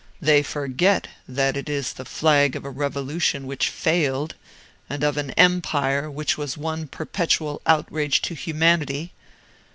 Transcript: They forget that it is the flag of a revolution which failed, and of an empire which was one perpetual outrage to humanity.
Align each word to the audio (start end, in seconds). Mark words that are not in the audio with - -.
They 0.19 0.41
forget 0.41 1.09
that 1.27 1.55
it 1.55 1.69
is 1.69 1.93
the 1.93 2.05
flag 2.05 2.55
of 2.55 2.65
a 2.65 2.71
revolution 2.71 3.45
which 3.45 3.69
failed, 3.69 4.33
and 4.89 5.03
of 5.03 5.15
an 5.15 5.29
empire 5.37 6.09
which 6.09 6.39
was 6.39 6.57
one 6.57 6.87
perpetual 6.87 7.61
outrage 7.67 8.19
to 8.23 8.33
humanity. 8.33 9.13